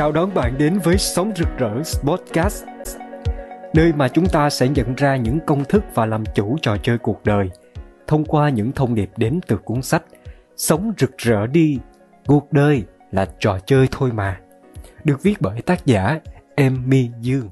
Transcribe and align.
Chào 0.00 0.12
đón 0.12 0.34
bạn 0.34 0.58
đến 0.58 0.78
với 0.84 0.98
Sống 0.98 1.32
Rực 1.36 1.48
Rỡ 1.58 1.82
Podcast 2.02 2.64
Nơi 3.74 3.92
mà 3.92 4.08
chúng 4.08 4.26
ta 4.26 4.50
sẽ 4.50 4.68
nhận 4.68 4.94
ra 4.94 5.16
những 5.16 5.38
công 5.46 5.64
thức 5.64 5.84
và 5.94 6.06
làm 6.06 6.24
chủ 6.34 6.56
trò 6.62 6.76
chơi 6.82 6.98
cuộc 6.98 7.24
đời 7.24 7.50
Thông 8.06 8.24
qua 8.24 8.48
những 8.48 8.72
thông 8.72 8.94
điệp 8.94 9.10
đến 9.16 9.40
từ 9.46 9.56
cuốn 9.56 9.82
sách 9.82 10.02
Sống 10.56 10.92
rực 10.98 11.18
rỡ 11.18 11.46
đi, 11.46 11.78
cuộc 12.26 12.52
đời 12.52 12.84
là 13.10 13.28
trò 13.38 13.58
chơi 13.66 13.88
thôi 13.90 14.10
mà. 14.12 14.40
Được 15.04 15.22
viết 15.22 15.34
bởi 15.40 15.62
tác 15.62 15.86
giả 15.86 16.20
Emmy 16.54 17.10
Dương. 17.20 17.50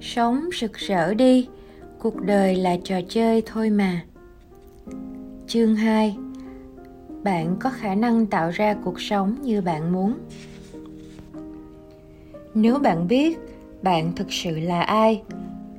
Sống 0.00 0.48
rực 0.60 0.74
rỡ 0.74 1.14
đi, 1.14 1.48
cuộc 1.98 2.20
đời 2.20 2.56
là 2.56 2.76
trò 2.84 3.00
chơi 3.08 3.42
thôi 3.46 3.70
mà. 3.70 4.02
Chương 5.46 5.76
2 5.76 6.16
Bạn 7.22 7.56
có 7.60 7.70
khả 7.70 7.94
năng 7.94 8.26
tạo 8.26 8.50
ra 8.50 8.76
cuộc 8.84 9.00
sống 9.00 9.42
như 9.42 9.60
bạn 9.60 9.92
muốn 9.92 10.14
nếu 12.60 12.78
bạn 12.78 13.08
biết 13.08 13.38
bạn 13.82 14.12
thực 14.16 14.32
sự 14.32 14.58
là 14.58 14.82
ai, 14.82 15.22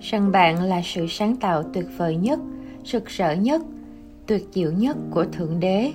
rằng 0.01 0.31
bạn 0.31 0.63
là 0.63 0.81
sự 0.83 1.07
sáng 1.09 1.35
tạo 1.35 1.63
tuyệt 1.63 1.85
vời 1.97 2.15
nhất, 2.15 2.39
rực 2.85 3.05
rỡ 3.05 3.33
nhất, 3.33 3.61
tuyệt 4.27 4.47
diệu 4.52 4.71
nhất 4.71 4.97
của 5.11 5.25
thượng 5.25 5.59
đế, 5.59 5.91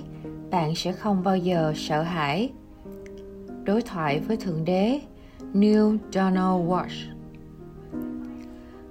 bạn 0.51 0.75
sẽ 0.75 0.91
không 0.91 1.23
bao 1.23 1.37
giờ 1.37 1.73
sợ 1.75 2.01
hãi. 2.01 2.49
Đối 3.63 3.81
thoại 3.81 4.19
với 4.19 4.37
thượng 4.37 4.65
đế, 4.65 4.99
Neil 5.53 5.95
Donald 6.11 6.69
Walsh. 6.69 7.09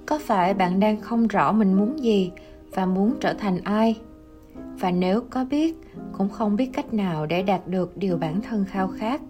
Có 0.06 0.18
phải 0.22 0.54
bạn 0.54 0.80
đang 0.80 1.00
không 1.00 1.26
rõ 1.26 1.52
mình 1.52 1.74
muốn 1.74 1.98
gì 1.98 2.30
và 2.70 2.86
muốn 2.86 3.14
trở 3.20 3.34
thành 3.34 3.58
ai? 3.64 3.96
Và 4.78 4.90
nếu 4.90 5.20
có 5.30 5.44
biết, 5.44 5.74
cũng 6.12 6.28
không 6.28 6.56
biết 6.56 6.70
cách 6.72 6.94
nào 6.94 7.26
để 7.26 7.42
đạt 7.42 7.68
được 7.68 7.96
điều 7.96 8.16
bản 8.16 8.40
thân 8.42 8.64
khao 8.64 8.88
khát 8.88 9.20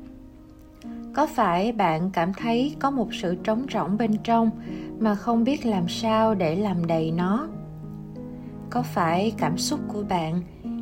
có 1.15 1.27
phải 1.27 1.73
bạn 1.73 2.11
cảm 2.13 2.33
thấy 2.33 2.77
có 2.79 2.91
một 2.91 3.15
sự 3.15 3.35
trống 3.35 3.67
rỗng 3.75 3.99
bên 3.99 4.17
trong 4.25 4.51
mà 4.99 5.15
không 5.15 5.45
biết 5.45 5.67
làm 5.67 5.89
sao 5.89 6.35
để 6.35 6.57
làm 6.57 6.87
đầy 6.87 7.11
nó? 7.11 7.49
Có 8.71 8.83
phải 8.83 9.33
cảm 9.39 9.59
xúc 9.59 9.81
của 9.89 10.03
bạn 10.09 10.41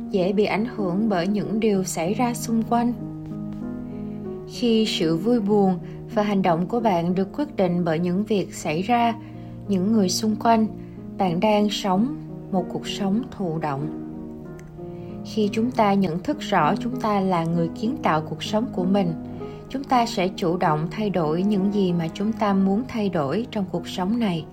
dễ 0.09 0.33
bị 0.33 0.45
ảnh 0.45 0.65
hưởng 0.75 1.09
bởi 1.09 1.27
những 1.27 1.59
điều 1.59 1.83
xảy 1.83 2.13
ra 2.13 2.33
xung 2.33 2.63
quanh? 2.63 2.93
Khi 4.47 4.85
sự 4.87 5.17
vui 5.17 5.39
buồn 5.39 5.79
và 6.13 6.23
hành 6.23 6.41
động 6.41 6.67
của 6.67 6.79
bạn 6.79 7.15
được 7.15 7.37
quyết 7.37 7.55
định 7.55 7.83
bởi 7.85 7.99
những 7.99 8.23
việc 8.23 8.53
xảy 8.53 8.81
ra, 8.81 9.15
những 9.67 9.91
người 9.91 10.09
xung 10.09 10.35
quanh, 10.35 10.67
bạn 11.17 11.39
đang 11.39 11.69
sống 11.69 12.15
một 12.51 12.65
cuộc 12.73 12.87
sống 12.87 13.21
thụ 13.31 13.59
động. 13.59 13.99
Khi 15.25 15.49
chúng 15.51 15.71
ta 15.71 15.93
nhận 15.93 16.19
thức 16.19 16.39
rõ 16.39 16.75
chúng 16.75 17.01
ta 17.01 17.19
là 17.19 17.43
người 17.43 17.69
kiến 17.75 17.97
tạo 18.03 18.21
cuộc 18.21 18.43
sống 18.43 18.65
của 18.73 18.85
mình 18.85 19.13
chúng 19.69 19.83
ta 19.83 20.05
sẽ 20.05 20.27
chủ 20.27 20.57
động 20.57 20.87
thay 20.91 21.09
đổi 21.09 21.43
những 21.43 21.73
gì 21.73 21.93
mà 21.93 22.07
chúng 22.13 22.33
ta 22.33 22.53
muốn 22.53 22.83
thay 22.87 23.09
đổi 23.09 23.47
trong 23.51 23.65
cuộc 23.71 23.87
sống 23.87 24.19
này, 24.19 24.45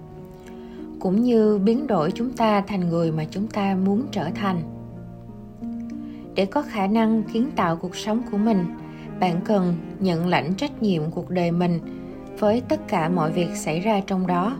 cũng 1.01 1.23
như 1.23 1.59
biến 1.59 1.87
đổi 1.87 2.11
chúng 2.11 2.31
ta 2.31 2.61
thành 2.61 2.89
người 2.89 3.13
mà 3.13 3.25
chúng 3.31 3.47
ta 3.47 3.77
muốn 3.85 4.07
trở 4.11 4.31
thành. 4.35 4.63
Để 6.35 6.47
có 6.47 6.63
khả 6.63 6.87
năng 6.87 7.23
kiến 7.23 7.51
tạo 7.57 7.77
cuộc 7.77 7.97
sống 7.97 8.23
của 8.31 8.39
mình, 8.39 8.65
bạn 9.21 9.41
cần 9.45 9.75
nhận 10.01 10.27
lãnh 10.27 10.55
trách 10.55 10.83
nhiệm 10.83 11.11
cuộc 11.11 11.31
đời 11.31 11.51
mình 11.51 11.81
với 12.39 12.63
tất 12.69 12.89
cả 12.89 13.09
mọi 13.09 13.33
việc 13.33 13.57
xảy 13.57 13.81
ra 13.81 14.01
trong 14.07 14.27
đó. 14.27 14.57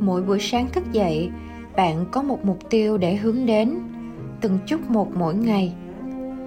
Mỗi 0.00 0.22
buổi 0.22 0.38
sáng 0.40 0.68
thức 0.72 0.92
dậy, 0.92 1.30
bạn 1.76 2.04
có 2.10 2.22
một 2.22 2.44
mục 2.44 2.58
tiêu 2.70 2.98
để 2.98 3.16
hướng 3.16 3.46
đến 3.46 3.78
từng 4.40 4.58
chút 4.66 4.90
một 4.90 5.16
mỗi 5.16 5.34
ngày 5.34 5.74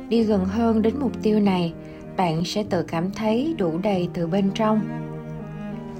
đi 0.09 0.23
gần 0.23 0.45
hơn 0.45 0.81
đến 0.81 0.93
mục 0.99 1.11
tiêu 1.21 1.39
này, 1.39 1.73
bạn 2.17 2.45
sẽ 2.45 2.63
tự 2.69 2.83
cảm 2.83 3.11
thấy 3.11 3.55
đủ 3.57 3.77
đầy 3.83 4.09
từ 4.13 4.27
bên 4.27 4.51
trong. 4.53 4.81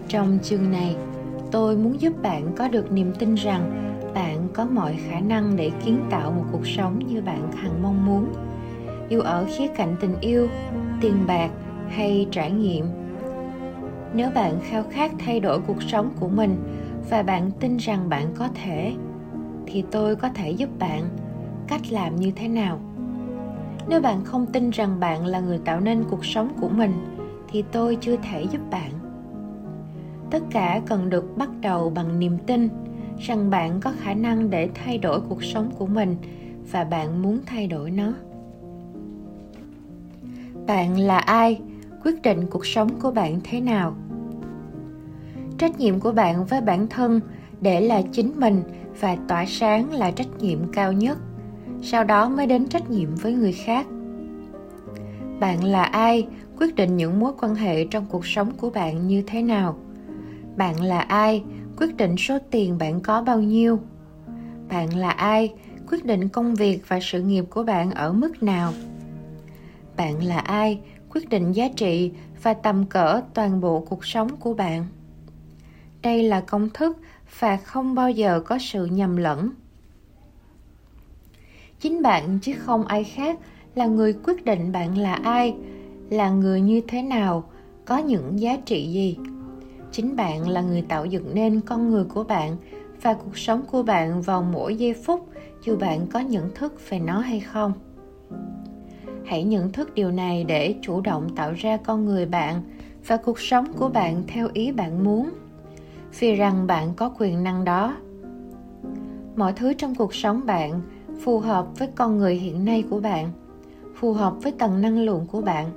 Trong 0.07 0.39
chương 0.43 0.71
này, 0.71 0.95
tôi 1.51 1.77
muốn 1.77 2.01
giúp 2.01 2.21
bạn 2.21 2.53
có 2.55 2.67
được 2.67 2.91
niềm 2.91 3.13
tin 3.19 3.35
rằng 3.35 3.93
bạn 4.15 4.47
có 4.53 4.65
mọi 4.65 4.97
khả 5.09 5.19
năng 5.19 5.55
để 5.55 5.71
kiến 5.85 5.99
tạo 6.09 6.31
một 6.31 6.43
cuộc 6.51 6.67
sống 6.67 6.99
như 7.07 7.21
bạn 7.21 7.51
hằng 7.51 7.83
mong 7.83 8.05
muốn. 8.05 8.33
Dù 9.09 9.19
ở 9.19 9.45
khía 9.57 9.67
cạnh 9.67 9.95
tình 9.99 10.15
yêu, 10.21 10.47
tiền 11.01 11.15
bạc 11.27 11.49
hay 11.89 12.27
trải 12.31 12.51
nghiệm, 12.51 12.85
nếu 14.13 14.29
bạn 14.35 14.59
khao 14.69 14.83
khát 14.91 15.11
thay 15.19 15.39
đổi 15.39 15.59
cuộc 15.59 15.83
sống 15.83 16.09
của 16.19 16.27
mình 16.27 16.57
và 17.09 17.23
bạn 17.23 17.51
tin 17.59 17.77
rằng 17.77 18.09
bạn 18.09 18.27
có 18.35 18.49
thể, 18.63 18.93
thì 19.67 19.83
tôi 19.91 20.15
có 20.15 20.29
thể 20.29 20.51
giúp 20.51 20.69
bạn. 20.79 21.03
Cách 21.67 21.81
làm 21.91 22.15
như 22.15 22.31
thế 22.35 22.47
nào? 22.47 22.79
Nếu 23.89 24.01
bạn 24.01 24.25
không 24.25 24.45
tin 24.45 24.69
rằng 24.69 24.99
bạn 24.99 25.25
là 25.25 25.39
người 25.39 25.59
tạo 25.65 25.79
nên 25.79 26.03
cuộc 26.09 26.25
sống 26.25 26.49
của 26.61 26.69
mình, 26.69 26.91
thì 27.51 27.63
tôi 27.71 27.97
chưa 28.01 28.15
thể 28.15 28.43
giúp 28.43 28.61
bạn. 28.71 28.91
Tất 30.31 30.43
cả 30.51 30.81
cần 30.85 31.09
được 31.09 31.37
bắt 31.37 31.49
đầu 31.61 31.89
bằng 31.89 32.19
niềm 32.19 32.37
tin 32.47 32.69
rằng 33.19 33.49
bạn 33.49 33.79
có 33.79 33.93
khả 33.99 34.13
năng 34.13 34.49
để 34.49 34.69
thay 34.73 34.97
đổi 34.97 35.21
cuộc 35.21 35.43
sống 35.43 35.71
của 35.77 35.85
mình 35.85 36.15
và 36.71 36.83
bạn 36.83 37.21
muốn 37.21 37.39
thay 37.45 37.67
đổi 37.67 37.91
nó. 37.91 38.13
Bạn 40.67 40.99
là 40.99 41.17
ai? 41.17 41.61
Quyết 42.03 42.21
định 42.21 42.47
cuộc 42.49 42.65
sống 42.65 42.89
của 42.99 43.11
bạn 43.11 43.39
thế 43.43 43.61
nào? 43.61 43.95
Trách 45.57 45.79
nhiệm 45.79 45.99
của 45.99 46.11
bạn 46.11 46.45
với 46.45 46.61
bản 46.61 46.87
thân 46.87 47.21
để 47.61 47.81
là 47.81 48.01
chính 48.11 48.31
mình 48.39 48.63
và 48.99 49.17
tỏa 49.27 49.45
sáng 49.47 49.91
là 49.91 50.11
trách 50.11 50.27
nhiệm 50.39 50.59
cao 50.73 50.93
nhất 50.93 51.17
sau 51.85 52.03
đó 52.03 52.29
mới 52.29 52.47
đến 52.47 52.67
trách 52.67 52.89
nhiệm 52.89 53.15
với 53.15 53.33
người 53.33 53.51
khác. 53.51 53.85
Bạn 55.39 55.63
là 55.63 55.83
ai? 55.83 56.27
Quyết 56.57 56.75
định 56.75 56.97
những 56.97 57.19
mối 57.19 57.33
quan 57.41 57.55
hệ 57.55 57.85
trong 57.85 58.05
cuộc 58.09 58.25
sống 58.25 58.51
của 58.57 58.69
bạn 58.69 59.07
như 59.07 59.23
thế 59.27 59.41
nào? 59.41 59.77
Bạn 60.55 60.81
là 60.83 60.99
ai? 60.99 61.43
Quyết 61.77 61.97
định 61.97 62.15
số 62.17 62.37
tiền 62.51 62.77
bạn 62.77 62.99
có 62.99 63.21
bao 63.21 63.39
nhiêu? 63.39 63.79
Bạn 64.69 64.97
là 64.97 65.09
ai? 65.09 65.53
Quyết 65.89 66.05
định 66.05 66.29
công 66.29 66.55
việc 66.55 66.79
và 66.87 66.99
sự 67.01 67.21
nghiệp 67.21 67.45
của 67.49 67.63
bạn 67.63 67.91
ở 67.91 68.13
mức 68.13 68.43
nào? 68.43 68.73
Bạn 69.97 70.23
là 70.23 70.39
ai? 70.39 70.79
Quyết 71.09 71.29
định 71.29 71.51
giá 71.51 71.67
trị 71.75 72.11
và 72.43 72.53
tầm 72.53 72.85
cỡ 72.85 73.21
toàn 73.33 73.61
bộ 73.61 73.79
cuộc 73.89 74.05
sống 74.05 74.37
của 74.37 74.53
bạn. 74.53 74.85
Đây 76.01 76.23
là 76.23 76.41
công 76.41 76.69
thức 76.69 76.97
và 77.39 77.57
không 77.57 77.95
bao 77.95 78.11
giờ 78.11 78.39
có 78.39 78.57
sự 78.61 78.85
nhầm 78.85 79.17
lẫn 79.17 79.49
chính 81.83 82.01
bạn 82.01 82.39
chứ 82.41 82.53
không 82.57 82.85
ai 82.85 83.03
khác 83.03 83.39
là 83.75 83.85
người 83.85 84.13
quyết 84.23 84.45
định 84.45 84.71
bạn 84.71 84.97
là 84.97 85.13
ai, 85.13 85.55
là 86.09 86.29
người 86.29 86.61
như 86.61 86.81
thế 86.87 87.01
nào, 87.01 87.43
có 87.85 87.97
những 87.97 88.39
giá 88.39 88.57
trị 88.65 88.91
gì. 88.91 89.17
Chính 89.91 90.15
bạn 90.15 90.49
là 90.49 90.61
người 90.61 90.81
tạo 90.81 91.05
dựng 91.05 91.29
nên 91.33 91.61
con 91.61 91.89
người 91.89 92.03
của 92.03 92.23
bạn 92.23 92.57
và 93.01 93.13
cuộc 93.13 93.37
sống 93.37 93.61
của 93.71 93.83
bạn 93.83 94.21
vào 94.21 94.43
mỗi 94.43 94.75
giây 94.75 94.93
phút, 94.93 95.29
dù 95.65 95.77
bạn 95.77 96.07
có 96.07 96.19
nhận 96.19 96.49
thức 96.55 96.89
về 96.89 96.99
nó 96.99 97.19
hay 97.19 97.39
không. 97.39 97.73
Hãy 99.25 99.43
nhận 99.43 99.71
thức 99.71 99.95
điều 99.95 100.11
này 100.11 100.43
để 100.43 100.75
chủ 100.81 101.01
động 101.01 101.35
tạo 101.35 101.53
ra 101.57 101.77
con 101.77 102.05
người 102.05 102.25
bạn 102.25 102.61
và 103.07 103.17
cuộc 103.17 103.39
sống 103.39 103.73
của 103.73 103.89
bạn 103.89 104.23
theo 104.27 104.49
ý 104.53 104.71
bạn 104.71 105.03
muốn. 105.03 105.29
Vì 106.19 106.35
rằng 106.35 106.67
bạn 106.67 106.93
có 106.95 107.11
quyền 107.19 107.43
năng 107.43 107.65
đó. 107.65 107.97
Mọi 109.35 109.53
thứ 109.53 109.73
trong 109.73 109.95
cuộc 109.95 110.15
sống 110.15 110.45
bạn 110.45 110.81
phù 111.21 111.39
hợp 111.39 111.67
với 111.79 111.87
con 111.95 112.17
người 112.17 112.35
hiện 112.35 112.65
nay 112.65 112.83
của 112.89 112.99
bạn, 112.99 113.31
phù 113.95 114.13
hợp 114.13 114.33
với 114.41 114.51
tầng 114.51 114.81
năng 114.81 114.99
lượng 114.99 115.25
của 115.31 115.41
bạn. 115.41 115.69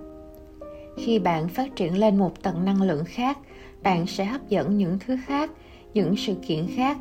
Khi 0.97 1.19
bạn 1.19 1.49
phát 1.49 1.77
triển 1.77 1.99
lên 1.99 2.17
một 2.17 2.43
tầng 2.43 2.65
năng 2.65 2.83
lượng 2.83 3.05
khác, 3.05 3.39
bạn 3.83 4.07
sẽ 4.07 4.25
hấp 4.25 4.49
dẫn 4.49 4.79
những 4.79 4.99
thứ 5.07 5.17
khác, 5.27 5.51
những 5.95 6.17
sự 6.17 6.35
kiện 6.35 6.67
khác. 6.77 6.99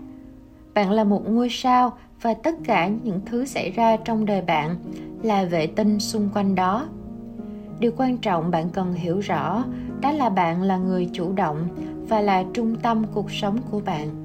Bạn 0.74 0.91
là 0.91 1.03
một 1.03 1.29
ngôi 1.29 1.50
sao 1.51 1.97
và 2.22 2.34
tất 2.34 2.56
cả 2.66 2.88
những 2.88 3.19
thứ 3.25 3.45
xảy 3.45 3.72
ra 3.72 3.97
trong 3.97 4.25
đời 4.25 4.41
bạn 4.41 4.75
là 5.24 5.45
vệ 5.45 5.68
tinh 5.68 6.00
xung 6.00 6.29
quanh 6.34 6.56
đó. 6.56 6.88
Điều 7.79 7.91
quan 7.97 8.18
trọng 8.18 8.51
bạn 8.51 8.69
cần 8.69 8.94
hiểu 8.94 9.19
rõ, 9.19 9.63
đó 10.01 10.12
là 10.12 10.30
bạn 10.30 10.62
là 10.62 10.77
người 10.77 11.09
chủ 11.13 11.33
động 11.33 11.68
và 12.09 12.21
là 12.21 12.44
trung 12.54 12.75
tâm 12.75 13.04
cuộc 13.13 13.31
sống 13.31 13.57
của 13.71 13.80
bạn 13.80 14.25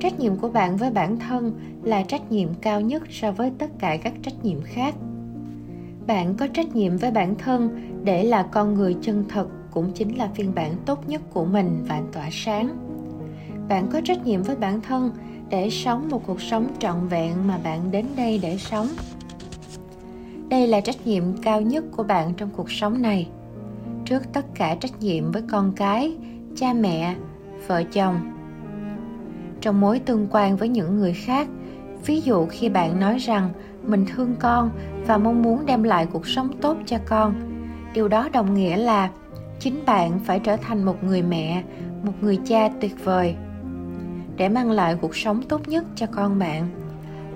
trách 0.00 0.20
nhiệm 0.20 0.36
của 0.36 0.48
bạn 0.48 0.76
với 0.76 0.90
bản 0.90 1.18
thân 1.18 1.52
là 1.82 2.02
trách 2.02 2.32
nhiệm 2.32 2.48
cao 2.54 2.80
nhất 2.80 3.02
so 3.10 3.32
với 3.32 3.52
tất 3.58 3.70
cả 3.78 3.96
các 3.96 4.12
trách 4.22 4.44
nhiệm 4.44 4.62
khác. 4.64 4.94
Bạn 6.06 6.34
có 6.34 6.46
trách 6.46 6.76
nhiệm 6.76 6.96
với 6.96 7.10
bản 7.10 7.34
thân 7.34 7.90
để 8.04 8.24
là 8.24 8.42
con 8.42 8.74
người 8.74 8.96
chân 9.02 9.24
thật 9.28 9.46
cũng 9.70 9.92
chính 9.92 10.18
là 10.18 10.30
phiên 10.34 10.54
bản 10.54 10.74
tốt 10.86 11.08
nhất 11.08 11.22
của 11.32 11.44
mình 11.44 11.84
và 11.88 12.02
tỏa 12.12 12.28
sáng. 12.32 12.68
Bạn 13.68 13.88
có 13.92 14.00
trách 14.04 14.26
nhiệm 14.26 14.42
với 14.42 14.56
bản 14.56 14.80
thân 14.80 15.10
để 15.50 15.70
sống 15.70 16.08
một 16.10 16.26
cuộc 16.26 16.40
sống 16.40 16.66
trọn 16.78 17.08
vẹn 17.08 17.32
mà 17.46 17.58
bạn 17.64 17.90
đến 17.90 18.06
đây 18.16 18.38
để 18.42 18.56
sống. 18.58 18.88
Đây 20.48 20.66
là 20.66 20.80
trách 20.80 21.06
nhiệm 21.06 21.24
cao 21.42 21.60
nhất 21.60 21.84
của 21.96 22.02
bạn 22.02 22.34
trong 22.36 22.50
cuộc 22.56 22.70
sống 22.70 23.02
này. 23.02 23.28
Trước 24.04 24.32
tất 24.32 24.46
cả 24.54 24.74
trách 24.74 25.00
nhiệm 25.00 25.32
với 25.32 25.42
con 25.50 25.72
cái, 25.76 26.16
cha 26.56 26.72
mẹ, 26.72 27.14
vợ 27.66 27.82
chồng 27.92 28.39
trong 29.60 29.80
mối 29.80 29.98
tương 29.98 30.26
quan 30.30 30.56
với 30.56 30.68
những 30.68 30.98
người 30.98 31.12
khác. 31.12 31.48
Ví 32.06 32.20
dụ 32.20 32.46
khi 32.46 32.68
bạn 32.68 33.00
nói 33.00 33.18
rằng, 33.18 33.50
mình 33.82 34.06
thương 34.06 34.34
con 34.38 34.70
và 35.06 35.18
mong 35.18 35.42
muốn 35.42 35.66
đem 35.66 35.82
lại 35.82 36.06
cuộc 36.12 36.26
sống 36.26 36.48
tốt 36.60 36.76
cho 36.86 36.96
con. 37.06 37.34
Điều 37.94 38.08
đó 38.08 38.28
đồng 38.32 38.54
nghĩa 38.54 38.76
là 38.76 39.10
chính 39.58 39.82
bạn 39.86 40.20
phải 40.24 40.40
trở 40.40 40.56
thành 40.56 40.84
một 40.84 41.04
người 41.04 41.22
mẹ, 41.22 41.62
một 42.02 42.12
người 42.20 42.38
cha 42.44 42.68
tuyệt 42.80 43.04
vời 43.04 43.34
để 44.36 44.48
mang 44.48 44.70
lại 44.70 44.96
cuộc 45.00 45.16
sống 45.16 45.42
tốt 45.42 45.68
nhất 45.68 45.84
cho 45.94 46.06
con 46.06 46.38
bạn. 46.38 46.68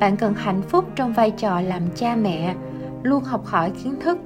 Bạn 0.01 0.17
cần 0.17 0.35
hạnh 0.35 0.63
phúc 0.63 0.85
trong 0.97 1.13
vai 1.13 1.31
trò 1.31 1.61
làm 1.61 1.83
cha 1.95 2.17
mẹ, 2.17 2.55
luôn 3.03 3.25
học 3.25 3.47
hỏi 3.47 3.73
kiến 3.85 3.95
thức 4.01 4.19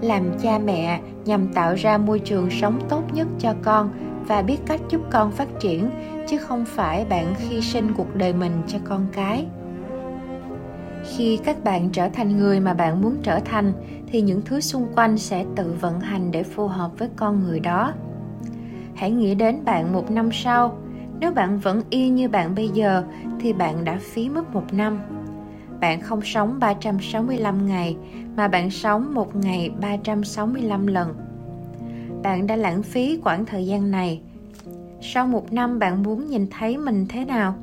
làm 0.00 0.38
cha 0.42 0.58
mẹ 0.58 1.00
nhằm 1.24 1.48
tạo 1.48 1.74
ra 1.74 1.98
môi 1.98 2.18
trường 2.18 2.50
sống 2.50 2.80
tốt 2.88 3.02
nhất 3.12 3.28
cho 3.38 3.54
con 3.62 3.90
và 4.26 4.42
biết 4.42 4.58
cách 4.66 4.80
giúp 4.90 5.00
con 5.10 5.30
phát 5.30 5.48
triển, 5.60 5.90
chứ 6.28 6.38
không 6.38 6.64
phải 6.64 7.04
bạn 7.04 7.34
hy 7.38 7.60
sinh 7.60 7.94
cuộc 7.96 8.16
đời 8.16 8.32
mình 8.32 8.52
cho 8.66 8.78
con 8.84 9.06
cái. 9.12 9.46
Khi 11.04 11.38
các 11.44 11.64
bạn 11.64 11.90
trở 11.90 12.08
thành 12.08 12.38
người 12.38 12.60
mà 12.60 12.74
bạn 12.74 13.02
muốn 13.02 13.16
trở 13.22 13.40
thành, 13.40 13.72
thì 14.06 14.20
những 14.20 14.42
thứ 14.44 14.60
xung 14.60 14.86
quanh 14.96 15.18
sẽ 15.18 15.44
tự 15.56 15.74
vận 15.80 16.00
hành 16.00 16.30
để 16.30 16.42
phù 16.42 16.68
hợp 16.68 16.90
với 16.98 17.08
con 17.16 17.42
người 17.44 17.60
đó. 17.60 17.92
Hãy 18.94 19.10
nghĩ 19.10 19.34
đến 19.34 19.64
bạn 19.64 19.92
một 19.92 20.10
năm 20.10 20.28
sau. 20.32 20.78
Nếu 21.20 21.32
bạn 21.32 21.58
vẫn 21.58 21.82
y 21.90 22.08
như 22.08 22.28
bạn 22.28 22.54
bây 22.54 22.68
giờ, 22.68 23.04
thì 23.40 23.52
bạn 23.52 23.84
đã 23.84 23.98
phí 24.00 24.28
mất 24.28 24.54
một 24.54 24.72
năm. 24.72 25.00
Bạn 25.80 26.00
không 26.00 26.22
sống 26.22 26.58
365 26.60 27.66
ngày, 27.66 27.96
mà 28.36 28.48
bạn 28.48 28.70
sống 28.70 29.14
một 29.14 29.36
ngày 29.36 29.70
365 29.80 30.86
lần. 30.86 31.14
Bạn 32.24 32.46
đã 32.46 32.56
lãng 32.56 32.82
phí 32.82 33.18
khoảng 33.22 33.46
thời 33.46 33.66
gian 33.66 33.90
này. 33.90 34.20
Sau 35.00 35.26
một 35.26 35.52
năm 35.52 35.78
bạn 35.78 36.02
muốn 36.02 36.26
nhìn 36.26 36.46
thấy 36.50 36.78
mình 36.78 37.06
thế 37.08 37.24
nào? 37.24 37.54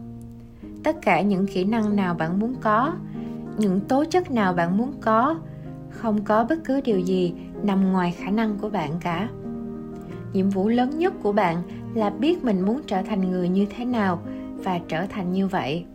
Tất 0.83 1.01
cả 1.01 1.21
những 1.21 1.47
kỹ 1.47 1.63
năng 1.63 1.95
nào 1.95 2.13
bạn 2.13 2.39
muốn 2.39 2.55
có, 2.61 2.93
những 3.57 3.79
tố 3.79 4.05
chất 4.05 4.31
nào 4.31 4.53
bạn 4.53 4.77
muốn 4.77 4.93
có, 5.01 5.39
không 5.89 6.23
có 6.23 6.45
bất 6.49 6.59
cứ 6.65 6.81
điều 6.81 6.99
gì 6.99 7.33
nằm 7.63 7.91
ngoài 7.91 8.11
khả 8.11 8.31
năng 8.31 8.57
của 8.57 8.69
bạn 8.69 8.91
cả. 8.99 9.29
Nhiệm 10.33 10.49
vụ 10.49 10.67
lớn 10.67 10.99
nhất 10.99 11.13
của 11.23 11.31
bạn 11.31 11.61
là 11.93 12.09
biết 12.09 12.43
mình 12.43 12.61
muốn 12.61 12.81
trở 12.87 13.01
thành 13.01 13.31
người 13.31 13.49
như 13.49 13.65
thế 13.69 13.85
nào 13.85 14.21
và 14.63 14.79
trở 14.87 15.05
thành 15.05 15.31
như 15.31 15.47
vậy 15.47 15.85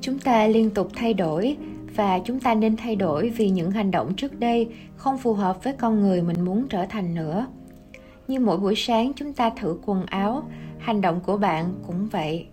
chúng 0.00 0.18
ta 0.18 0.46
liên 0.46 0.70
tục 0.70 0.88
thay 0.96 1.14
đổi 1.14 1.56
và 1.98 2.18
chúng 2.18 2.40
ta 2.40 2.54
nên 2.54 2.76
thay 2.76 2.96
đổi 2.96 3.28
vì 3.28 3.50
những 3.50 3.70
hành 3.70 3.90
động 3.90 4.14
trước 4.14 4.40
đây 4.40 4.68
không 4.96 5.18
phù 5.18 5.32
hợp 5.34 5.64
với 5.64 5.72
con 5.72 6.00
người 6.00 6.22
mình 6.22 6.44
muốn 6.44 6.66
trở 6.68 6.86
thành 6.88 7.14
nữa. 7.14 7.46
Như 8.28 8.40
mỗi 8.40 8.56
buổi 8.56 8.74
sáng, 8.76 9.12
chúng 9.16 9.32
ta 9.32 9.50
thử 9.50 9.78
quần 9.86 10.06
áo. 10.06 10.42
Hành 10.78 11.00
động 11.00 11.20
của 11.20 11.36
bạn 11.36 11.74
cũng 11.86 12.08
vậy. 12.08 12.46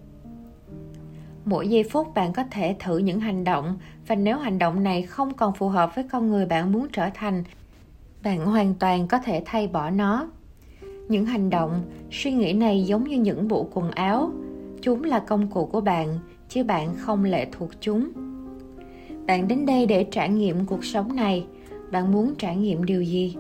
Mỗi 1.46 1.68
giây 1.68 1.84
phút 1.84 2.14
bạn 2.14 2.34
có 2.34 2.44
thể 2.52 2.76
thử 2.80 2.98
những 2.98 3.20
hành 3.20 3.44
động 3.44 3.78
và 4.08 4.16
nếu 4.16 4.38
hành 4.38 4.60
động 4.60 4.84
này 4.84 5.02
không 5.02 5.34
còn 5.34 5.54
phù 5.54 5.70
hợp 5.70 5.96
với 5.96 6.04
con 6.12 6.30
người 6.30 6.46
bạn 6.46 6.72
muốn 6.72 6.88
trở 6.94 7.10
thành, 7.14 7.44
bạn 8.24 8.46
hoàn 8.46 8.74
toàn 8.74 9.08
có 9.08 9.20
thể 9.20 9.44
thay 9.46 9.68
bỏ 9.68 9.90
nó. 9.90 10.28
Những 11.10 11.26
hành 11.26 11.50
động, 11.50 11.82
suy 12.12 12.32
nghĩ 12.32 12.54
này 12.54 12.84
giống 12.84 13.04
như 13.04 13.18
những 13.18 13.48
bộ 13.48 13.68
quần 13.74 13.92
áo. 13.92 14.32
Chúng 14.82 15.04
là 15.04 15.20
công 15.20 15.48
cụ 15.48 15.66
của 15.66 15.82
bạn, 15.82 16.20
chứ 16.50 16.64
bạn 16.64 16.96
không 16.98 17.24
lệ 17.24 17.48
thuộc 17.52 17.70
chúng 17.82 18.12
bạn 19.28 19.48
đến 19.48 19.66
đây 19.66 19.86
để 19.86 20.04
trải 20.12 20.30
nghiệm 20.30 20.66
cuộc 20.66 20.86
sống 20.86 21.16
này. 21.16 21.46
Bạn 21.92 22.12
muốn 22.12 22.36
trải 22.36 22.56
nghiệm 22.56 22.86
điều 22.86 23.02
gì? 23.02 23.36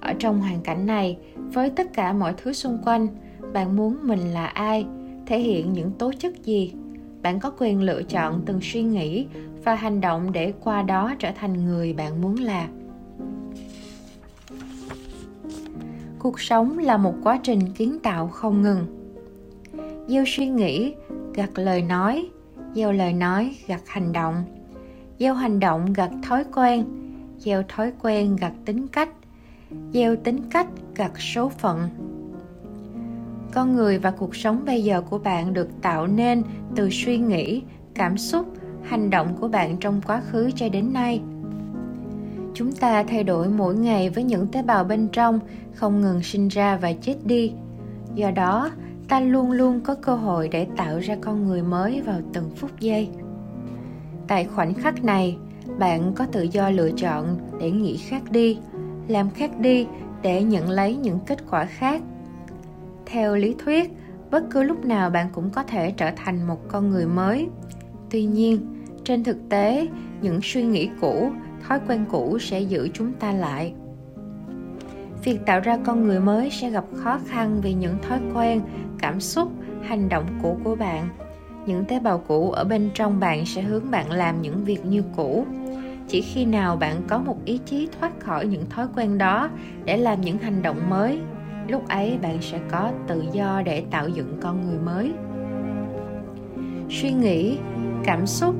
Ở 0.00 0.12
trong 0.18 0.40
hoàn 0.40 0.60
cảnh 0.60 0.86
này, 0.86 1.18
với 1.36 1.70
tất 1.70 1.92
cả 1.92 2.12
mọi 2.12 2.34
thứ 2.36 2.52
xung 2.52 2.78
quanh, 2.84 3.08
bạn 3.52 3.76
muốn 3.76 3.96
mình 4.02 4.20
là 4.20 4.46
ai? 4.46 4.86
Thể 5.26 5.38
hiện 5.38 5.72
những 5.72 5.90
tố 5.90 6.12
chất 6.18 6.44
gì? 6.44 6.74
Bạn 7.22 7.40
có 7.40 7.52
quyền 7.58 7.82
lựa 7.82 8.02
chọn 8.02 8.42
từng 8.46 8.58
suy 8.62 8.82
nghĩ 8.82 9.26
và 9.64 9.74
hành 9.74 10.00
động 10.00 10.32
để 10.32 10.52
qua 10.60 10.82
đó 10.82 11.14
trở 11.18 11.30
thành 11.36 11.64
người 11.64 11.92
bạn 11.92 12.22
muốn 12.22 12.36
là. 12.36 12.68
Cuộc 16.18 16.40
sống 16.40 16.78
là 16.78 16.96
một 16.96 17.14
quá 17.22 17.40
trình 17.42 17.60
kiến 17.74 17.98
tạo 18.02 18.28
không 18.28 18.62
ngừng. 18.62 18.86
Gieo 20.08 20.24
suy 20.26 20.46
nghĩ 20.48 20.94
gặt 21.34 21.50
lời 21.58 21.82
nói 21.82 22.28
gieo 22.74 22.92
lời 22.92 23.12
nói, 23.12 23.56
gặt 23.66 23.82
hành 23.86 24.12
động. 24.12 24.44
Gieo 25.18 25.34
hành 25.34 25.60
động, 25.60 25.92
gặt 25.92 26.10
thói 26.22 26.44
quen. 26.54 26.84
Gieo 27.38 27.62
thói 27.68 27.92
quen, 28.02 28.36
gặt 28.36 28.52
tính 28.64 28.88
cách. 28.88 29.08
Gieo 29.92 30.16
tính 30.16 30.50
cách, 30.50 30.66
gặt 30.96 31.20
số 31.20 31.48
phận. 31.48 31.88
Con 33.52 33.76
người 33.76 33.98
và 33.98 34.10
cuộc 34.10 34.36
sống 34.36 34.62
bây 34.66 34.84
giờ 34.84 35.02
của 35.10 35.18
bạn 35.18 35.54
được 35.54 35.68
tạo 35.82 36.06
nên 36.06 36.42
từ 36.76 36.88
suy 36.90 37.18
nghĩ, 37.18 37.62
cảm 37.94 38.18
xúc, 38.18 38.46
hành 38.82 39.10
động 39.10 39.36
của 39.40 39.48
bạn 39.48 39.76
trong 39.76 40.00
quá 40.06 40.22
khứ 40.30 40.50
cho 40.56 40.68
đến 40.68 40.92
nay. 40.92 41.20
Chúng 42.54 42.72
ta 42.72 43.02
thay 43.02 43.24
đổi 43.24 43.48
mỗi 43.48 43.74
ngày 43.74 44.10
với 44.10 44.24
những 44.24 44.46
tế 44.46 44.62
bào 44.62 44.84
bên 44.84 45.08
trong 45.12 45.40
không 45.74 46.00
ngừng 46.00 46.22
sinh 46.22 46.48
ra 46.48 46.76
và 46.76 46.92
chết 46.92 47.16
đi. 47.24 47.52
Do 48.14 48.30
đó 48.30 48.70
ta 49.08 49.20
luôn 49.20 49.52
luôn 49.52 49.80
có 49.80 49.94
cơ 49.94 50.14
hội 50.14 50.48
để 50.48 50.66
tạo 50.76 50.98
ra 50.98 51.16
con 51.20 51.46
người 51.46 51.62
mới 51.62 52.00
vào 52.00 52.20
từng 52.32 52.50
phút 52.56 52.70
giây. 52.80 53.08
Tại 54.28 54.44
khoảnh 54.44 54.74
khắc 54.74 55.04
này, 55.04 55.36
bạn 55.78 56.12
có 56.14 56.26
tự 56.32 56.42
do 56.42 56.70
lựa 56.70 56.90
chọn 56.90 57.38
để 57.60 57.70
nghĩ 57.70 57.96
khác 57.96 58.22
đi, 58.30 58.58
làm 59.08 59.30
khác 59.30 59.60
đi 59.60 59.86
để 60.22 60.42
nhận 60.42 60.70
lấy 60.70 60.96
những 60.96 61.18
kết 61.26 61.38
quả 61.50 61.64
khác. 61.64 62.02
Theo 63.06 63.36
lý 63.36 63.54
thuyết, 63.58 63.92
bất 64.30 64.44
cứ 64.50 64.62
lúc 64.62 64.84
nào 64.84 65.10
bạn 65.10 65.28
cũng 65.32 65.50
có 65.50 65.62
thể 65.62 65.90
trở 65.96 66.10
thành 66.16 66.46
một 66.46 66.68
con 66.68 66.90
người 66.90 67.06
mới. 67.06 67.48
Tuy 68.10 68.24
nhiên, 68.24 68.82
trên 69.04 69.24
thực 69.24 69.36
tế, 69.48 69.88
những 70.20 70.40
suy 70.42 70.62
nghĩ 70.62 70.90
cũ, 71.00 71.30
thói 71.68 71.80
quen 71.88 72.04
cũ 72.10 72.38
sẽ 72.40 72.60
giữ 72.60 72.88
chúng 72.94 73.12
ta 73.12 73.32
lại. 73.32 73.74
Việc 75.24 75.46
tạo 75.46 75.60
ra 75.60 75.78
con 75.84 76.04
người 76.04 76.20
mới 76.20 76.50
sẽ 76.50 76.70
gặp 76.70 76.84
khó 76.94 77.18
khăn 77.26 77.60
vì 77.62 77.74
những 77.74 77.96
thói 78.08 78.20
quen 78.34 78.60
cảm 79.02 79.20
xúc, 79.20 79.52
hành 79.82 80.08
động 80.08 80.26
cũ 80.42 80.58
của 80.64 80.74
bạn. 80.74 81.08
Những 81.66 81.84
tế 81.84 82.00
bào 82.00 82.18
cũ 82.18 82.50
ở 82.50 82.64
bên 82.64 82.90
trong 82.94 83.20
bạn 83.20 83.46
sẽ 83.46 83.62
hướng 83.62 83.90
bạn 83.90 84.10
làm 84.12 84.42
những 84.42 84.64
việc 84.64 84.84
như 84.84 85.02
cũ. 85.16 85.46
Chỉ 86.08 86.20
khi 86.20 86.44
nào 86.44 86.76
bạn 86.76 87.02
có 87.08 87.18
một 87.18 87.36
ý 87.44 87.58
chí 87.66 87.88
thoát 88.00 88.20
khỏi 88.20 88.46
những 88.46 88.70
thói 88.70 88.86
quen 88.96 89.18
đó 89.18 89.50
để 89.84 89.96
làm 89.96 90.20
những 90.20 90.38
hành 90.38 90.62
động 90.62 90.90
mới, 90.90 91.20
lúc 91.68 91.88
ấy 91.88 92.18
bạn 92.22 92.38
sẽ 92.40 92.60
có 92.70 92.90
tự 93.08 93.24
do 93.32 93.62
để 93.64 93.84
tạo 93.90 94.08
dựng 94.08 94.38
con 94.40 94.66
người 94.66 94.78
mới. 94.78 95.12
Suy 96.90 97.12
nghĩ, 97.12 97.58
cảm 98.04 98.26
xúc, 98.26 98.54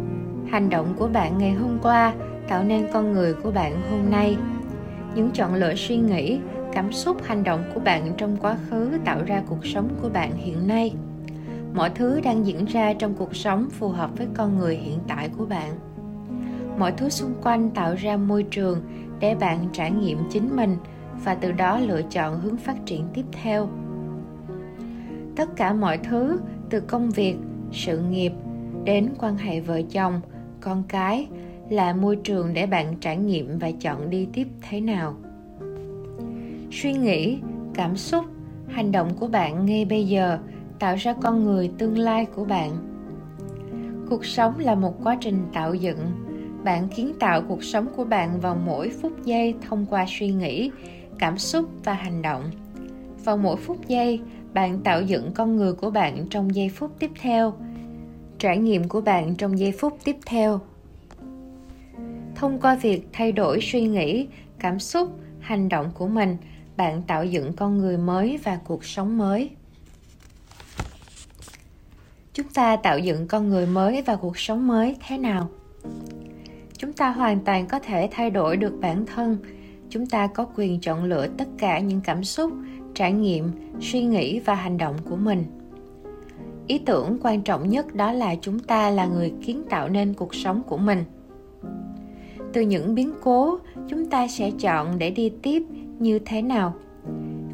hành 0.50 0.71
động 0.71 0.94
của 0.99 1.09
bạn 1.09 1.39
ngày 1.39 1.53
hôm 1.53 1.79
qua 1.83 2.12
tạo 2.49 2.65
nên 2.65 2.87
con 2.93 3.12
người 3.12 3.35
của 3.35 3.50
bạn 3.50 3.81
hôm 3.91 4.11
nay. 4.11 4.37
Những 5.15 5.31
chọn 5.31 5.55
lựa 5.55 5.75
suy 5.75 5.96
nghĩ 5.96 6.41
cảm 6.72 6.93
xúc, 6.93 7.22
hành 7.22 7.44
động 7.44 7.64
của 7.74 7.81
bạn 7.81 8.12
trong 8.17 8.36
quá 8.36 8.56
khứ 8.70 8.91
tạo 9.05 9.22
ra 9.26 9.43
cuộc 9.48 9.67
sống 9.67 9.88
của 10.02 10.08
bạn 10.08 10.32
hiện 10.36 10.69
nay. 10.69 10.94
Mọi 11.74 11.91
thứ 11.91 12.20
đang 12.20 12.46
diễn 12.46 12.64
ra 12.64 12.94
trong 12.94 13.14
cuộc 13.14 13.36
sống 13.36 13.69
phù 13.70 13.88
hợp 13.88 14.10
với 14.19 14.26
con 14.34 14.58
người 14.58 14.76
hiện 14.76 14.98
tại 15.08 15.31
của 15.38 15.46
bạn. 15.46 15.72
Mọi 16.79 16.93
thứ 16.93 17.08
xung 17.08 17.34
quanh 17.43 17.70
tạo 17.70 17.94
ra 17.94 18.17
môi 18.17 18.43
trường 18.43 18.81
để 19.20 19.34
bạn 19.34 19.69
trải 19.72 19.91
nghiệm 19.91 20.19
chính 20.31 20.56
mình 20.56 20.76
và 21.24 21.34
từ 21.34 21.52
đó 21.52 21.79
lựa 21.79 22.02
chọn 22.02 22.41
hướng 22.41 22.56
phát 22.56 22.76
triển 22.86 23.06
tiếp 23.14 23.24
theo. 23.43 23.69
Tất 25.36 25.56
cả 25.56 25.72
mọi 25.72 25.98
thứ, 25.98 26.41
từ 26.70 26.81
công 26.81 27.10
việc, 27.10 27.36
sự 27.72 27.98
nghiệp, 27.98 28.32
đến 28.84 29.08
quan 29.19 29.36
hệ 29.36 29.60
vợ 29.60 29.82
chồng, 29.91 30.20
con 30.60 30.82
cái, 30.88 31.29
là 31.70 31.93
môi 31.93 32.17
trường 32.17 32.55
để 32.55 32.67
bạn 32.67 32.94
trải 33.00 33.17
nghiệm 33.17 33.58
và 33.58 33.70
chọn 33.81 34.10
đi 34.10 34.29
tiếp 34.32 34.48
thế 34.70 34.81
nào 34.81 35.14
suy 36.72 36.93
nghĩ, 36.93 37.38
cảm 37.74 37.96
xúc, 37.96 38.24
hành 38.69 38.93
động 38.93 39.14
của 39.20 39.26
bạn 39.26 39.67
ngay 39.67 39.84
bây 39.84 40.08
giờ 40.08 40.38
tạo 40.79 40.96
ra 40.96 41.12
con 41.12 41.44
người 41.44 41.70
tương 41.79 41.98
lai 41.98 42.26
của 42.26 42.44
bạn. 42.44 42.70
Cuộc 44.10 44.24
sống 44.24 44.58
là 44.58 44.74
một 44.74 45.05
quá 45.05 45.17
trình 45.20 45.43
tạo 45.52 45.74
dựng. 45.74 45.98
Bạn 46.64 46.88
kiến 46.88 47.12
tạo 47.20 47.43
cuộc 47.48 47.64
sống 47.64 47.86
của 47.96 48.05
bạn 48.05 48.41
vào 48.41 48.56
mỗi 48.67 48.91
phút 48.91 49.24
giây 49.24 49.55
thông 49.69 49.86
qua 49.91 50.05
suy 50.08 50.32
nghĩ, 50.32 50.70
cảm 51.19 51.38
xúc 51.38 51.69
và 51.84 51.93
hành 51.93 52.22
động. 52.22 52.50
Vào 53.24 53.36
mỗi 53.36 53.56
phút 53.56 53.88
giây, 53.88 54.20
bạn 54.55 54.81
tạo 54.81 55.02
dựng 55.02 55.31
con 55.34 55.56
người 55.56 55.72
của 55.72 55.91
bạn 55.91 56.26
trong 56.31 56.55
giây 56.55 56.69
phút 56.69 56.91
tiếp 56.98 57.10
theo. 57.20 57.55
Trải 58.38 58.58
nghiệm 58.58 58.88
của 58.88 59.00
bạn 59.00 59.34
trong 59.34 59.58
giây 59.58 59.72
phút 59.72 59.98
tiếp 60.05 60.17
theo. 60.26 60.60
Thông 62.34 62.60
qua 62.60 62.74
việc 62.74 63.08
thay 63.12 63.32
đổi 63.32 63.58
suy 63.62 63.82
nghĩ, 63.82 64.26
cảm 64.58 64.79
xúc, 64.79 65.08
hành 65.41 65.69
động 65.69 65.91
của 65.94 66.08
mình 66.08 66.36
bạn 66.76 67.02
tạo 67.02 67.24
dựng 67.24 67.52
con 67.52 67.79
người 67.79 67.96
mới 67.96 68.38
và 68.44 68.58
cuộc 68.64 68.84
sống 68.84 69.19
mới. 69.19 69.50
Chúng 72.32 72.48
ta 72.48 72.76
tạo 72.76 72.98
dựng 72.98 73.29
con 73.29 73.48
người 73.48 73.67
mới 73.67 74.02
và 74.02 74.17
cuộc 74.17 74.38
sống 74.38 74.67
mới 74.67 74.96
thế 75.08 75.19
nào? 75.19 75.48
Chúng 76.79 76.93
ta 76.93 77.10
hoàn 77.10 77.41
toàn 77.44 77.67
có 77.67 77.79
thể 77.79 78.08
thay 78.12 78.31
đổi 78.31 78.56
được 78.56 78.72
bản 78.81 79.06
thân. 79.06 79.38
Chúng 79.88 80.06
ta 80.06 80.26
có 80.26 80.46
quyền 80.56 80.81
chọn 80.81 81.05
lựa 81.05 81.26
tất 81.38 81.48
cả 81.58 81.79
những 81.79 82.00
cảm 82.00 82.24
xúc, 82.24 82.52
trải 82.94 83.12
nghiệm, 83.12 83.50
suy 83.81 84.05
nghĩ 84.05 84.41
và 84.41 84.55
hành 84.55 84.79
động 84.79 84.96
của 85.10 85.17
mình. 85.17 85.44
Ý 86.67 86.79
tưởng 86.79 87.19
quan 87.22 87.43
trọng 87.43 87.69
nhất 87.69 87.94
đó 87.94 88.12
là 88.12 88.34
chúng 88.41 88.58
ta 88.58 88.91
là 88.91 89.06
người 89.06 89.32
kiến 89.43 89.62
tạo 89.70 89.88
nên 89.88 90.14
cuộc 90.14 90.34
sống 90.34 90.62
của 90.62 90.76
mình. 90.76 91.05
Từ 92.52 92.60
những 92.60 92.94
biến 92.94 93.12
cố, 93.22 93.58
chúng 93.88 94.10
ta 94.10 94.29
sẽ 94.29 94.50
chọn 94.50 94.98
để 94.98 95.10
đi 95.10 95.32
tiếp 95.43 95.62
như 95.99 96.19
thế 96.19 96.43
nào? 96.43 96.75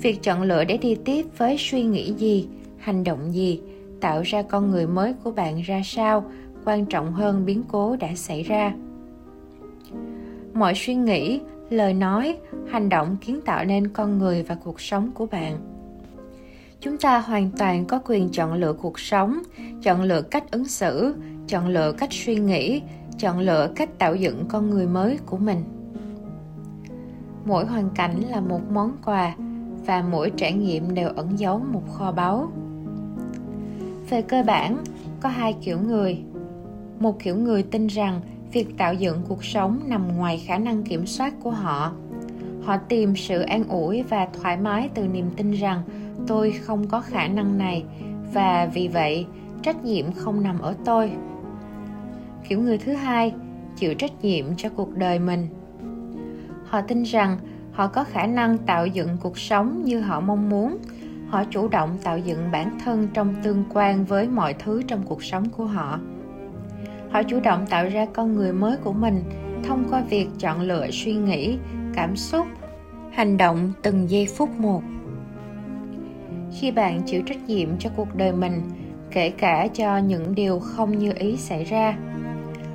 Việc 0.03 0.23
chọn 0.23 0.43
lựa 0.43 0.65
để 0.65 0.77
đi 0.77 0.97
tiếp 1.05 1.27
với 1.37 1.57
suy 1.59 1.83
nghĩ 1.83 2.13
gì, 2.13 2.49
hành 2.79 3.05
động 3.05 3.35
gì, 3.35 3.61
tạo 4.01 4.23
ra 4.23 4.43
con 4.43 4.71
người 4.71 4.87
mới 4.87 5.15
của 5.25 5.31
bạn 5.31 5.61
ra 5.61 5.83
sao 5.85 6.25
quan 6.65 6.87
trọng 6.87 7.13
hơn 7.13 7.47
biến 7.47 7.63
cố 7.69 7.97
đã 7.97 8.15
xảy 8.15 8.43
ra? 8.43 8.75
Mọi 10.55 10.73
suy 10.77 10.95
nghĩ, 10.95 11.41
lời 11.71 11.95
nói, 11.95 12.37
hành 12.69 12.89
động 12.89 13.17
kiến 13.21 13.41
tạo 13.41 13.65
nên 13.65 13.89
con 13.89 14.19
người 14.19 14.43
và 14.43 14.55
cuộc 14.65 14.81
sống 14.81 15.11
của 15.15 15.27
bạn. 15.27 15.59
Chúng 16.81 16.99
ta 16.99 17.19
hoàn 17.19 17.51
toàn 17.59 17.85
có 17.85 18.01
quyền 18.05 18.29
chọn 18.29 18.55
lựa 18.55 18.73
cuộc 18.73 19.01
sống, 19.01 19.43
chọn 19.83 20.03
lựa 20.03 20.23
cách 20.23 20.51
ứng 20.51 20.65
xử, 20.65 21.15
chọn 21.49 21.69
lựa 21.69 21.93
cách 21.93 22.13
suy 22.13 22.37
nghĩ, 22.37 22.83
chọn 23.19 23.39
lựa 23.39 23.71
cách 23.77 23.99
tạo 23.99 24.15
dựng 24.15 24.45
con 24.49 24.71
người 24.71 24.87
mới 24.87 25.19
của 25.27 25.37
mình 25.37 25.65
mỗi 27.49 27.67
hoàn 27.67 27.91
cảnh 27.91 28.21
là 28.31 28.41
một 28.41 28.61
món 28.73 28.93
quà 29.05 29.35
và 29.87 30.05
mỗi 30.11 30.33
trải 30.37 30.53
nghiệm 30.53 30.95
đều 30.95 31.09
ẩn 31.09 31.39
giấu 31.39 31.59
một 31.59 31.83
kho 31.93 32.13
báu. 32.13 32.53
Về 34.11 34.23
cơ 34.23 34.43
bản, 34.47 34.85
có 35.21 35.29
hai 35.29 35.57
kiểu 35.61 35.79
người. 35.81 36.19
Một 37.01 37.19
kiểu 37.19 37.37
người 37.37 37.63
tin 37.63 37.87
rằng 37.87 38.21
việc 38.53 38.79
tạo 38.79 38.95
dựng 38.95 39.23
cuộc 39.29 39.45
sống 39.45 39.81
nằm 39.87 40.17
ngoài 40.17 40.43
khả 40.47 40.59
năng 40.59 40.83
kiểm 40.83 41.07
soát 41.07 41.35
của 41.43 41.51
họ. 41.51 41.93
Họ 42.63 42.77
tìm 42.77 43.17
sự 43.17 43.41
an 43.41 43.65
ủi 43.69 44.03
và 44.03 44.29
thoải 44.33 44.57
mái 44.57 44.89
từ 44.95 45.09
niềm 45.09 45.31
tin 45.37 45.51
rằng, 45.51 45.83
tôi 46.27 46.53
không 46.53 46.89
có 46.89 47.01
khả 47.01 47.29
năng 47.29 47.59
này, 47.59 47.85
và 48.33 48.69
vì 48.75 48.89
vậy, 48.89 49.27
trách 49.63 49.85
nhiệm 49.85 50.13
không 50.13 50.43
nằm 50.43 50.59
ở 50.59 50.75
tôi. 50.85 51.11
Kiểu 52.49 52.61
người 52.61 52.79
thứ 52.79 52.93
hai, 52.93 53.33
chịu 53.77 53.95
trách 53.95 54.25
nhiệm 54.25 54.45
cho 54.57 54.69
cuộc 54.69 54.97
đời 54.97 55.19
mình 55.19 55.47
họ 56.69 56.81
tin 56.81 57.03
rằng 57.03 57.39
họ 57.73 57.87
có 57.87 58.05
khả 58.05 58.27
năng 58.27 58.59
tạo 58.59 58.87
dựng 58.87 59.17
cuộc 59.21 59.39
sống 59.39 59.85
như 59.85 60.01
họ 60.01 60.21
mong 60.21 60.49
muốn. 60.49 60.79
Họ 61.29 61.45
chủ 61.51 61.69
động 61.69 61.99
tạo 62.03 62.19
dựng 62.19 62.51
bản 62.53 62.79
thân 62.85 63.09
trong 63.15 63.35
tương 63.43 63.65
quan 63.75 64.05
với 64.05 64.29
mọi 64.29 64.55
thứ 64.55 64.83
trong 64.83 65.03
cuộc 65.03 65.23
sống 65.23 65.49
của 65.49 65.65
họ. 65.65 66.01
Họ 67.11 67.23
chủ 67.23 67.41
động 67.41 67.67
tạo 67.71 67.89
ra 67.89 68.07
con 68.13 68.35
người 68.35 68.53
mới 68.53 68.77
của 68.77 68.93
mình 68.93 69.23
thông 69.65 69.85
qua 69.91 70.03
việc 70.11 70.29
chọn 70.39 70.61
lựa 70.61 70.87
suy 70.91 71.15
nghĩ, 71.15 71.59
cảm 71.95 72.17
xúc, 72.17 72.47
hành 73.13 73.37
động 73.37 73.73
từng 73.83 74.11
giây 74.11 74.27
phút 74.37 74.51
một. 74.59 74.83
Khi 76.53 76.71
bạn 76.71 77.03
chịu 77.07 77.23
trách 77.27 77.47
nhiệm 77.47 77.69
cho 77.79 77.91
cuộc 77.97 78.17
đời 78.17 78.33
mình, 78.33 78.63
kể 79.11 79.31
cả 79.31 79.69
cho 79.73 79.99
những 79.99 80.35
điều 80.35 80.59
không 80.59 80.99
như 80.99 81.13
ý 81.17 81.37
xảy 81.37 81.65
ra, 81.65 81.99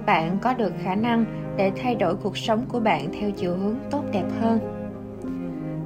bạn 0.05 0.37
có 0.41 0.53
được 0.53 0.73
khả 0.83 0.95
năng 0.95 1.42
để 1.57 1.71
thay 1.81 1.95
đổi 1.95 2.15
cuộc 2.15 2.37
sống 2.37 2.65
của 2.67 2.79
bạn 2.79 3.09
theo 3.19 3.31
chiều 3.31 3.57
hướng 3.57 3.75
tốt 3.91 4.03
đẹp 4.11 4.25
hơn. 4.41 4.59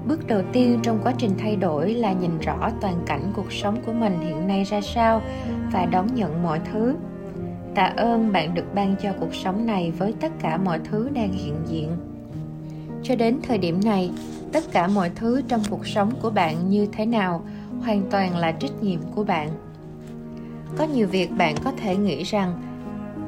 Bước 0.08 0.28
đầu 0.28 0.42
tiên 0.54 0.80
trong 0.84 1.00
quá 1.04 1.14
trình 1.18 1.32
thay 1.38 1.56
đổi 1.56 1.94
là 1.94 2.14
nhìn 2.14 2.40
rõ 2.40 2.72
toàn 2.82 2.96
cảnh 3.06 3.32
cuộc 3.36 3.52
sống 3.52 3.78
của 3.86 3.94
mình 3.94 4.20
hiện 4.22 4.48
nay 4.48 4.64
ra 4.64 4.82
sao 4.82 5.22
và 5.72 5.86
đón 5.86 6.16
nhận 6.16 6.44
mọi 6.44 6.62
thứ. 6.72 6.96
Tạ 7.76 7.94
ơn 7.98 8.32
bạn 8.32 8.54
được 8.54 8.76
ban 8.76 8.96
cho 9.02 9.14
cuộc 9.20 9.36
sống 9.36 9.66
này 9.66 9.92
với 9.92 10.14
tất 10.20 10.32
cả 10.40 10.58
mọi 10.58 10.80
thứ 10.80 11.10
đang 11.14 11.32
hiện 11.34 11.56
diện. 11.66 11.90
Cho 13.04 13.16
đến 13.16 13.40
thời 13.44 13.58
điểm 13.58 13.80
này, 13.84 14.12
tất 14.52 14.64
cả 14.72 14.88
mọi 14.88 15.12
thứ 15.16 15.42
trong 15.48 15.62
cuộc 15.70 15.88
sống 15.88 16.12
của 16.22 16.30
bạn 16.30 16.70
như 16.70 16.88
thế 16.92 17.06
nào 17.06 17.42
hoàn 17.82 18.02
toàn 18.12 18.38
là 18.38 18.52
trách 18.52 18.84
nhiệm 18.84 19.00
của 19.16 19.24
bạn. 19.24 19.50
Có 20.78 20.86
nhiều 20.86 21.08
việc 21.08 21.32
bạn 21.38 21.56
có 21.64 21.72
thể 21.72 21.96
nghĩ 21.96 22.24
rằng 22.24 22.54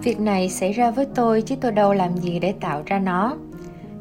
việc 0.03 0.19
này 0.19 0.49
xảy 0.49 0.73
ra 0.73 0.91
với 0.91 1.05
tôi 1.15 1.41
chứ 1.41 1.55
tôi 1.61 1.71
đâu 1.71 1.93
làm 1.93 2.17
gì 2.17 2.39
để 2.39 2.53
tạo 2.61 2.83
ra 2.85 2.99
nó. 2.99 3.37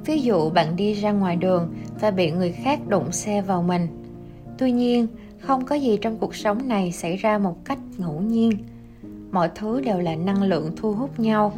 Ví 0.04 0.20
dụ 0.20 0.50
bạn 0.50 0.76
đi 0.76 0.94
ra 0.94 1.12
ngoài 1.12 1.36
đường 1.36 1.74
và 2.00 2.10
bị 2.10 2.30
người 2.30 2.52
khác 2.52 2.80
đụng 2.88 3.12
xe 3.12 3.42
vào 3.42 3.62
mình. 3.62 3.86
Tuy 4.58 4.72
nhiên, 4.72 5.06
không 5.40 5.64
có 5.64 5.74
gì 5.74 5.98
trong 6.00 6.18
cuộc 6.18 6.34
sống 6.34 6.68
này 6.68 6.92
xảy 6.92 7.16
ra 7.16 7.38
một 7.38 7.64
cách 7.64 7.78
ngẫu 7.98 8.20
nhiên. 8.20 8.52
Mọi 9.32 9.50
thứ 9.54 9.80
đều 9.80 9.98
là 9.98 10.14
năng 10.14 10.42
lượng 10.42 10.72
thu 10.76 10.92
hút 10.92 11.20
nhau. 11.20 11.52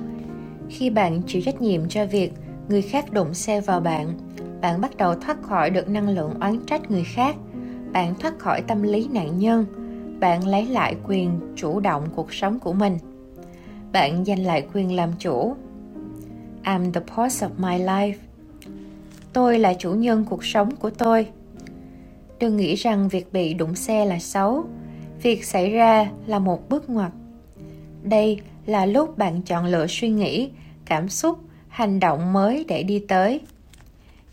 Khi 0.69 0.91
bạn 0.91 1.23
chịu 1.27 1.43
trách 1.43 1.61
nhiệm 1.63 1.89
cho 1.89 2.07
việc 2.07 2.33
người 2.69 2.83
khác 2.83 3.13
đụng 3.13 3.35
xe 3.35 3.61
vào 3.61 3.81
bạn 3.81 4.15
bạn 4.61 4.81
bắt 4.81 4.97
đầu 4.97 5.15
thoát 5.15 5.43
khỏi 5.43 5.71
được 5.71 5.89
năng 5.89 6.09
lượng 6.09 6.35
oán 6.41 6.57
trách 6.67 6.91
người 6.91 7.05
khác. 7.05 7.37
Bạn 7.93 8.15
thoát 8.21 8.39
khỏi 8.39 8.63
tâm 8.63 8.83
lý 8.83 9.09
nạn 9.13 9.39
nhân. 9.39 9.67
Bạn 10.21 10.47
lấy 10.47 10.67
lại 10.67 10.97
quyền 11.09 11.41
chủ 11.57 11.81
động 11.81 12.09
cuộc 12.17 12.33
sống 12.33 12.59
của 12.59 12.73
mình 12.73 12.99
bạn 13.93 14.25
giành 14.25 14.47
lại 14.47 14.67
quyền 14.75 14.97
làm 14.97 15.13
chủ. 15.19 15.55
I'm 16.65 16.93
the 16.93 17.01
boss 17.01 17.45
of 17.45 17.51
my 17.59 17.85
life. 17.85 18.15
Tôi 19.33 19.59
là 19.59 19.75
chủ 19.75 19.93
nhân 19.93 20.25
cuộc 20.31 20.45
sống 20.45 20.77
của 20.77 20.91
tôi. 20.91 21.27
Đừng 22.39 22.57
nghĩ 22.57 22.75
rằng 22.75 23.09
việc 23.09 23.33
bị 23.33 23.55
đụng 23.55 23.75
xe 23.75 24.05
là 24.05 24.19
xấu. 24.19 24.65
Việc 25.23 25.45
xảy 25.45 25.71
ra 25.71 26.11
là 26.27 26.39
một 26.39 26.69
bước 26.69 26.91
ngoặt. 26.91 27.13
Đây 28.03 28.41
là 28.67 28.87
lúc 28.87 29.19
bạn 29.19 29.43
chọn 29.43 29.67
lựa 29.67 29.87
suy 29.89 30.09
nghĩ, 30.09 30.51
cảm 30.85 31.09
xúc, 31.09 31.39
hành 31.69 32.01
động 32.01 32.33
mới 32.33 32.65
để 32.69 32.83
đi 32.83 33.05
tới 33.09 33.41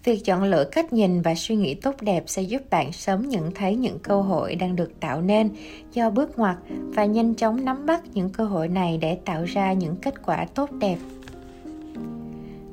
việc 0.07 0.25
chọn 0.25 0.43
lựa 0.43 0.63
cách 0.63 0.93
nhìn 0.93 1.21
và 1.21 1.35
suy 1.35 1.55
nghĩ 1.55 1.75
tốt 1.75 1.95
đẹp 2.01 2.23
sẽ 2.27 2.41
giúp 2.41 2.61
bạn 2.69 2.91
sớm 2.91 3.29
nhận 3.29 3.51
thấy 3.51 3.75
những 3.75 3.99
cơ 3.99 4.21
hội 4.21 4.55
đang 4.55 4.75
được 4.75 4.99
tạo 4.99 5.21
nên 5.21 5.49
do 5.93 6.09
bước 6.09 6.39
ngoặt 6.39 6.57
và 6.69 7.05
nhanh 7.05 7.33
chóng 7.33 7.65
nắm 7.65 7.85
bắt 7.85 8.01
những 8.13 8.29
cơ 8.29 8.43
hội 8.43 8.67
này 8.67 8.97
để 9.01 9.17
tạo 9.25 9.43
ra 9.43 9.73
những 9.73 9.95
kết 9.95 10.25
quả 10.25 10.45
tốt 10.45 10.71
đẹp. 10.71 10.97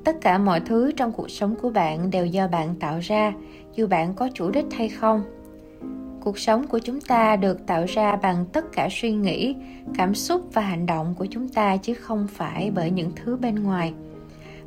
Tất 0.04 0.16
cả 0.20 0.38
mọi 0.38 0.60
thứ 0.60 0.92
trong 0.92 1.12
cuộc 1.12 1.30
sống 1.30 1.54
của 1.62 1.70
bạn 1.70 2.10
đều 2.10 2.26
do 2.26 2.48
bạn 2.48 2.74
tạo 2.80 2.98
ra, 3.02 3.32
dù 3.74 3.86
bạn 3.86 4.14
có 4.14 4.28
chủ 4.34 4.50
đích 4.50 4.66
hay 4.72 4.88
không. 4.88 5.22
Cuộc 6.20 6.38
sống 6.38 6.66
của 6.66 6.78
chúng 6.78 7.00
ta 7.00 7.36
được 7.36 7.66
tạo 7.66 7.84
ra 7.88 8.16
bằng 8.16 8.46
tất 8.52 8.64
cả 8.72 8.88
suy 8.90 9.12
nghĩ, 9.12 9.54
cảm 9.94 10.14
xúc 10.14 10.42
và 10.52 10.62
hành 10.62 10.86
động 10.86 11.14
của 11.18 11.26
chúng 11.26 11.48
ta 11.48 11.76
chứ 11.76 11.94
không 11.94 12.26
phải 12.30 12.70
bởi 12.74 12.90
những 12.90 13.10
thứ 13.16 13.36
bên 13.36 13.54
ngoài. 13.54 13.92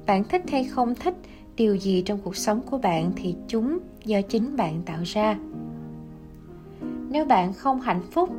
Bạn 0.05 0.23
thích 0.23 0.41
hay 0.51 0.63
không 0.63 0.95
thích 0.95 1.13
điều 1.57 1.75
gì 1.75 2.01
trong 2.01 2.19
cuộc 2.23 2.35
sống 2.35 2.61
của 2.61 2.77
bạn 2.77 3.11
thì 3.15 3.35
chúng 3.47 3.79
do 4.05 4.21
chính 4.21 4.57
bạn 4.57 4.81
tạo 4.85 4.99
ra. 5.05 5.37
Nếu 7.09 7.25
bạn 7.25 7.53
không 7.53 7.81
hạnh 7.81 8.01
phúc 8.11 8.29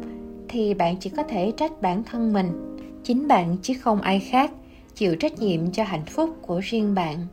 thì 0.48 0.75
bạn 0.75 0.96
chỉ 0.96 1.10
có 1.10 1.22
thể 1.22 1.52
trách 1.56 1.82
bản 1.82 2.02
thân 2.04 2.32
mình, 2.32 2.76
chính 3.04 3.28
bạn 3.28 3.56
chứ 3.62 3.75
không 3.80 4.00
ai 4.00 4.20
khác 4.20 4.50
chịu 4.94 5.16
trách 5.16 5.38
nhiệm 5.38 5.72
cho 5.72 5.84
hạnh 5.84 6.04
phúc 6.06 6.37
của 6.42 6.60
riêng 6.62 6.94
bạn. 6.94 7.26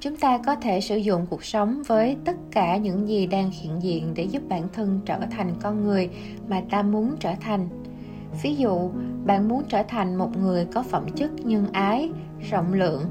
Chúng 0.00 0.16
ta 0.16 0.38
có 0.46 0.54
thể 0.54 0.80
sử 0.80 0.96
dụng 0.96 1.26
cuộc 1.30 1.44
sống 1.44 1.82
với 1.86 2.16
tất 2.24 2.36
cả 2.50 2.76
những 2.76 3.08
gì 3.08 3.26
đang 3.26 3.50
hiện 3.50 3.82
diện 3.82 4.12
để 4.14 4.24
giúp 4.24 4.42
bản 4.48 4.68
thân 4.72 5.00
trở 5.06 5.18
thành 5.30 5.54
con 5.60 5.84
người 5.84 6.10
mà 6.48 6.62
ta 6.70 6.82
muốn 6.82 7.14
trở 7.20 7.34
thành. 7.40 7.68
Ví 8.42 8.56
dụ, 8.56 8.90
bạn 9.26 9.48
muốn 9.48 9.62
trở 9.68 9.82
thành 9.82 10.16
một 10.16 10.36
người 10.36 10.64
có 10.64 10.82
phẩm 10.82 11.06
chất 11.16 11.30
nhân 11.46 11.66
ái, 11.72 12.10
rộng 12.50 12.72
lượng 12.72 13.04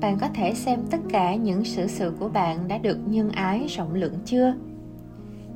bạn 0.00 0.18
có 0.18 0.28
thể 0.34 0.54
xem 0.54 0.80
tất 0.90 0.98
cả 1.08 1.34
những 1.34 1.64
sự 1.64 1.86
sự 1.86 2.12
của 2.20 2.28
bạn 2.28 2.68
đã 2.68 2.78
được 2.78 2.98
nhân 3.06 3.30
ái 3.30 3.66
rộng 3.68 3.94
lượng 3.94 4.14
chưa? 4.24 4.54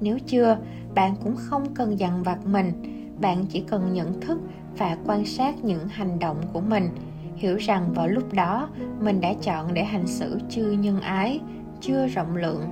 Nếu 0.00 0.18
chưa, 0.26 0.58
bạn 0.94 1.14
cũng 1.24 1.36
không 1.36 1.74
cần 1.74 1.98
dằn 1.98 2.22
vặt 2.22 2.46
mình. 2.46 2.72
Bạn 3.20 3.46
chỉ 3.48 3.60
cần 3.60 3.92
nhận 3.92 4.20
thức 4.20 4.40
và 4.78 4.96
quan 5.06 5.24
sát 5.24 5.64
những 5.64 5.88
hành 5.88 6.18
động 6.18 6.36
của 6.52 6.60
mình. 6.60 6.88
Hiểu 7.36 7.56
rằng 7.56 7.92
vào 7.94 8.08
lúc 8.08 8.32
đó, 8.32 8.68
mình 9.00 9.20
đã 9.20 9.34
chọn 9.42 9.74
để 9.74 9.84
hành 9.84 10.06
xử 10.06 10.38
chưa 10.50 10.70
nhân 10.70 11.00
ái, 11.00 11.40
chưa 11.80 12.06
rộng 12.06 12.36
lượng. 12.36 12.62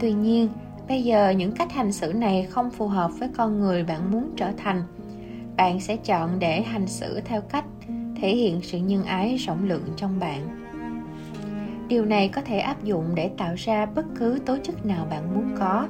Tuy 0.00 0.12
nhiên, 0.12 0.48
bây 0.88 1.04
giờ 1.04 1.30
những 1.30 1.52
cách 1.52 1.72
hành 1.72 1.92
xử 1.92 2.12
này 2.12 2.46
không 2.50 2.70
phù 2.70 2.86
hợp 2.88 3.10
với 3.18 3.28
con 3.36 3.60
người 3.60 3.84
bạn 3.84 4.10
muốn 4.10 4.30
trở 4.36 4.52
thành. 4.56 4.82
Bạn 5.56 5.80
sẽ 5.80 5.96
chọn 5.96 6.38
để 6.38 6.62
hành 6.62 6.86
xử 6.86 7.20
theo 7.24 7.40
cách 7.40 7.64
thể 8.20 8.36
hiện 8.36 8.60
sự 8.62 8.78
nhân 8.78 9.04
ái 9.04 9.36
rộng 9.36 9.68
lượng 9.68 9.84
trong 9.96 10.20
bạn 10.20 10.69
điều 11.90 12.04
này 12.04 12.28
có 12.28 12.42
thể 12.42 12.58
áp 12.58 12.84
dụng 12.84 13.04
để 13.14 13.30
tạo 13.38 13.54
ra 13.56 13.86
bất 13.86 14.04
cứ 14.18 14.38
tố 14.46 14.56
chất 14.62 14.86
nào 14.86 15.06
bạn 15.10 15.34
muốn 15.34 15.44
có. 15.58 15.86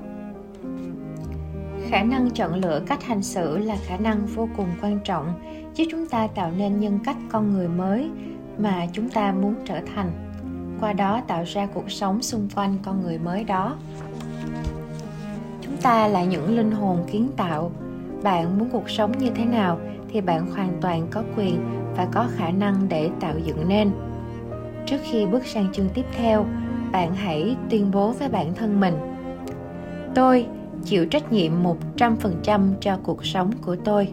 Khả 1.88 2.02
năng 2.02 2.30
chọn 2.30 2.54
lựa 2.54 2.82
cách 2.86 3.02
hành 3.02 3.22
xử 3.22 3.58
là 3.58 3.76
khả 3.86 3.96
năng 3.96 4.26
vô 4.26 4.48
cùng 4.56 4.68
quan 4.82 4.98
trọng 5.04 5.32
giúp 5.74 5.84
chúng 5.90 6.06
ta 6.06 6.26
tạo 6.26 6.50
nên 6.56 6.80
nhân 6.80 6.98
cách 7.04 7.16
con 7.28 7.52
người 7.52 7.68
mới 7.68 8.10
mà 8.58 8.86
chúng 8.92 9.10
ta 9.10 9.32
muốn 9.32 9.54
trở 9.64 9.80
thành, 9.94 10.10
qua 10.80 10.92
đó 10.92 11.22
tạo 11.26 11.44
ra 11.46 11.66
cuộc 11.74 11.90
sống 11.90 12.22
xung 12.22 12.48
quanh 12.56 12.74
con 12.82 13.02
người 13.02 13.18
mới 13.18 13.44
đó. 13.44 13.76
Chúng 15.60 15.76
ta 15.76 16.08
là 16.08 16.24
những 16.24 16.56
linh 16.56 16.70
hồn 16.70 17.06
kiến 17.12 17.28
tạo. 17.36 17.72
Bạn 18.22 18.58
muốn 18.58 18.68
cuộc 18.70 18.90
sống 18.90 19.18
như 19.18 19.30
thế 19.30 19.44
nào 19.44 19.78
thì 20.08 20.20
bạn 20.20 20.50
hoàn 20.50 20.72
toàn 20.80 21.06
có 21.10 21.22
quyền 21.36 21.60
và 21.96 22.08
có 22.12 22.28
khả 22.36 22.50
năng 22.50 22.88
để 22.88 23.10
tạo 23.20 23.34
dựng 23.38 23.68
nên 23.68 23.90
trước 24.86 24.98
khi 25.02 25.26
bước 25.26 25.46
sang 25.46 25.72
chương 25.72 25.88
tiếp 25.94 26.04
theo 26.12 26.46
bạn 26.92 27.14
hãy 27.14 27.56
tuyên 27.70 27.90
bố 27.90 28.12
với 28.12 28.28
bản 28.28 28.54
thân 28.54 28.80
mình 28.80 28.94
tôi 30.14 30.46
chịu 30.84 31.06
trách 31.06 31.32
nhiệm 31.32 31.52
100% 31.96 32.74
cho 32.80 32.98
cuộc 33.02 33.24
sống 33.24 33.50
của 33.62 33.76
tôi. 33.84 34.12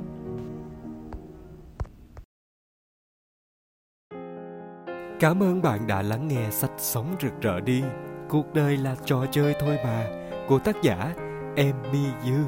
Cảm 5.20 5.44
ơn 5.44 5.62
bạn 5.62 5.88
đã 5.88 6.02
lắng 6.02 6.28
nghe 6.28 6.50
sách 6.52 6.72
Sống 6.78 7.16
rực 7.22 7.42
rỡ 7.42 7.60
đi. 7.60 7.84
Cuộc 8.30 8.54
đời 8.54 8.78
là 8.78 8.96
trò 9.06 9.26
chơi 9.32 9.56
thôi 9.60 9.78
mà 9.84 10.08
của 10.48 10.60
tác 10.60 10.76
giả 10.82 11.14
Emmy 11.56 12.06
Dư. 12.26 12.44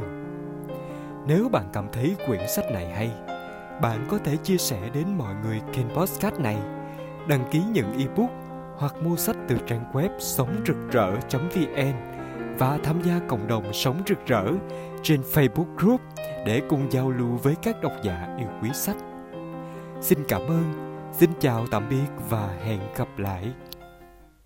Nếu 1.28 1.50
bạn 1.50 1.66
cảm 1.74 1.88
thấy 1.94 2.16
quyển 2.26 2.48
sách 2.48 2.66
này 2.72 2.92
hay, 2.92 3.12
bạn 3.82 4.06
có 4.10 4.18
thể 4.18 4.38
chia 4.38 4.58
sẻ 4.58 4.80
đến 4.94 5.08
mọi 5.18 5.36
người 5.44 5.62
kênh 5.74 5.90
podcast 5.90 6.40
này, 6.40 6.58
đăng 7.29 7.50
ký 7.51 7.62
nhận 7.74 7.98
ebook 7.98 8.29
hoặc 8.77 8.95
mua 9.01 9.15
sách 9.15 9.36
từ 9.48 9.57
trang 9.67 9.83
web 9.93 10.09
sống 10.19 10.62
rực 10.65 10.75
rỡ.vn 10.91 11.93
và 12.57 12.77
tham 12.83 13.01
gia 13.03 13.19
cộng 13.27 13.48
đồng 13.48 13.74
sống 13.74 14.01
rực 14.07 14.25
rỡ 14.25 14.45
trên 15.03 15.21
Facebook 15.33 15.75
group 15.77 16.01
để 16.45 16.62
cùng 16.69 16.91
giao 16.91 17.12
lưu 17.12 17.38
với 17.43 17.55
các 17.62 17.81
độc 17.81 17.91
giả 18.03 18.36
yêu 18.39 18.48
quý 18.62 18.69
sách. 18.74 18.98
Xin 20.01 20.19
cảm 20.27 20.41
ơn, 20.41 20.98
xin 21.13 21.29
chào 21.39 21.65
tạm 21.71 21.89
biệt 21.89 22.07
và 22.29 22.57
hẹn 22.65 22.79
gặp 22.98 23.07
lại. 23.17 23.53